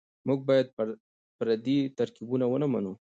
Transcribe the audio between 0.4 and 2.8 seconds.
بايد پردي ترکيبونه ونه